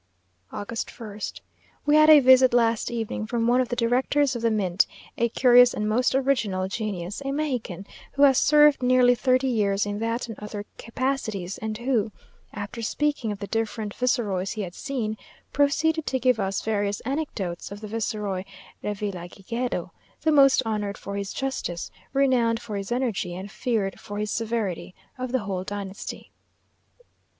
August 0.51 0.89
1st. 0.89 1.41
We 1.85 1.95
had 1.95 2.09
a 2.09 2.19
visit 2.21 2.55
last 2.55 2.89
evening 2.89 3.27
from 3.27 3.45
one 3.45 3.61
of 3.61 3.69
the 3.69 3.75
directors 3.75 4.35
of 4.35 4.41
the 4.41 4.49
mint, 4.49 4.87
a 5.15 5.29
curious 5.29 5.75
and 5.75 5.87
most 5.87 6.15
original 6.15 6.67
genius, 6.67 7.21
a 7.23 7.31
Mexican, 7.31 7.85
who 8.13 8.23
has 8.23 8.39
served 8.39 8.81
nearly 8.81 9.13
thirty 9.13 9.45
years 9.45 9.85
in 9.85 9.99
that 9.99 10.27
and 10.27 10.39
other 10.39 10.65
capacities, 10.79 11.59
and 11.59 11.77
who, 11.77 12.11
after 12.51 12.81
speaking 12.81 13.31
of 13.31 13.37
the 13.37 13.45
different 13.45 13.93
viceroys 13.93 14.53
he 14.53 14.61
had 14.63 14.73
seen, 14.73 15.17
proceeded 15.53 16.07
to 16.07 16.17
give 16.19 16.39
us 16.39 16.63
various 16.63 17.01
anecdotes 17.01 17.71
of 17.71 17.79
the 17.79 17.87
Viceroy 17.87 18.43
Revillagigedo, 18.83 19.91
the 20.21 20.31
most 20.31 20.63
honoured 20.65 20.97
for 20.97 21.15
his 21.15 21.31
justice, 21.31 21.91
renowned 22.11 22.59
for 22.59 22.75
his 22.75 22.91
energy, 22.91 23.35
and 23.35 23.51
feared 23.51 23.99
for 23.99 24.17
his 24.17 24.31
severity, 24.31 24.95
of 25.19 25.31
the 25.31 25.43
whole 25.43 25.63
dynasty. 25.63 26.31